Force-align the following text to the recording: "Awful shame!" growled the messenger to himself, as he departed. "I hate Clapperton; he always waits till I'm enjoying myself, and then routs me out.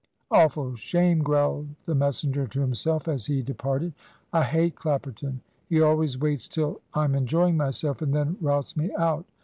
"Awful 0.31 0.73
shame!" 0.75 1.19
growled 1.21 1.67
the 1.85 1.93
messenger 1.93 2.47
to 2.47 2.59
himself, 2.59 3.07
as 3.07 3.27
he 3.27 3.43
departed. 3.43 3.93
"I 4.33 4.43
hate 4.45 4.73
Clapperton; 4.75 5.41
he 5.69 5.79
always 5.79 6.17
waits 6.17 6.47
till 6.47 6.81
I'm 6.95 7.13
enjoying 7.13 7.55
myself, 7.55 8.01
and 8.01 8.11
then 8.11 8.35
routs 8.41 8.75
me 8.75 8.89
out. 8.97 9.27